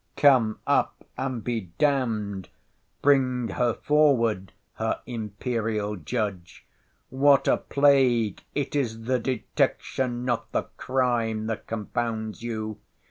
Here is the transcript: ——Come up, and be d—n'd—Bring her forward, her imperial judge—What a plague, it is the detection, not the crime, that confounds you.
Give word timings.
——Come 0.15 0.57
up, 0.65 1.05
and 1.15 1.43
be 1.43 1.69
d—n'd—Bring 1.77 3.49
her 3.49 3.75
forward, 3.75 4.51
her 4.77 4.99
imperial 5.05 5.95
judge—What 5.95 7.47
a 7.47 7.57
plague, 7.57 8.41
it 8.55 8.75
is 8.75 9.03
the 9.03 9.19
detection, 9.19 10.25
not 10.25 10.51
the 10.53 10.63
crime, 10.77 11.45
that 11.45 11.67
confounds 11.67 12.41
you. 12.41 12.79